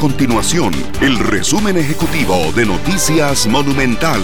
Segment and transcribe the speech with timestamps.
[0.00, 4.22] continuación el resumen ejecutivo de Noticias Monumental.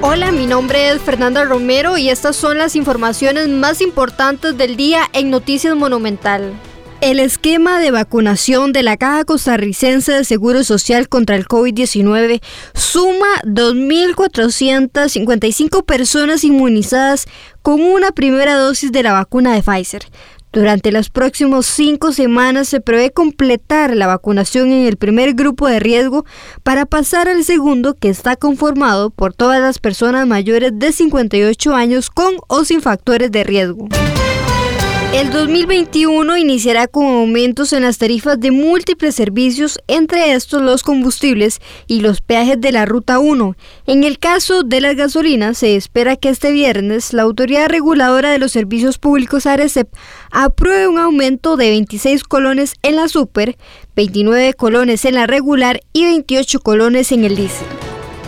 [0.00, 5.02] Hola, mi nombre es Fernanda Romero y estas son las informaciones más importantes del día
[5.12, 6.54] en Noticias Monumental.
[7.02, 12.40] El esquema de vacunación de la Caja Costarricense de Seguro Social contra el COVID-19
[12.72, 17.26] suma 2.455 personas inmunizadas
[17.60, 20.06] con una primera dosis de la vacuna de Pfizer.
[20.52, 25.78] Durante las próximas cinco semanas se prevé completar la vacunación en el primer grupo de
[25.78, 26.24] riesgo
[26.64, 32.10] para pasar al segundo que está conformado por todas las personas mayores de 58 años
[32.10, 33.86] con o sin factores de riesgo.
[35.12, 41.60] El 2021 iniciará con aumentos en las tarifas de múltiples servicios, entre estos los combustibles
[41.88, 43.56] y los peajes de la Ruta 1.
[43.86, 48.38] En el caso de las gasolinas, se espera que este viernes la Autoridad Reguladora de
[48.38, 49.88] los Servicios Públicos ARECEP
[50.30, 53.58] apruebe un aumento de 26 colones en la super,
[53.96, 57.66] 29 colones en la regular y 28 colones en el diésel.